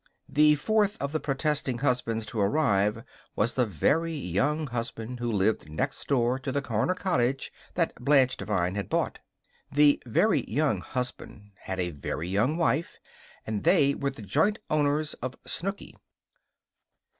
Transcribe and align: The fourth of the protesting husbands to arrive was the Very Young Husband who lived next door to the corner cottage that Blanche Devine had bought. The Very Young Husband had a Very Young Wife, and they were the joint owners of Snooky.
The 0.27 0.55
fourth 0.55 0.97
of 0.99 1.11
the 1.11 1.19
protesting 1.19 1.77
husbands 1.77 2.25
to 2.25 2.39
arrive 2.39 3.03
was 3.35 3.53
the 3.53 3.67
Very 3.67 4.15
Young 4.15 4.65
Husband 4.65 5.19
who 5.19 5.31
lived 5.31 5.69
next 5.69 6.07
door 6.07 6.39
to 6.39 6.51
the 6.51 6.59
corner 6.59 6.95
cottage 6.95 7.53
that 7.75 7.93
Blanche 8.03 8.35
Devine 8.35 8.73
had 8.73 8.89
bought. 8.89 9.19
The 9.71 10.01
Very 10.07 10.43
Young 10.49 10.81
Husband 10.81 11.51
had 11.65 11.79
a 11.79 11.91
Very 11.91 12.27
Young 12.27 12.57
Wife, 12.57 12.97
and 13.45 13.63
they 13.63 13.93
were 13.93 14.09
the 14.09 14.23
joint 14.23 14.57
owners 14.71 15.13
of 15.21 15.35
Snooky. 15.45 15.95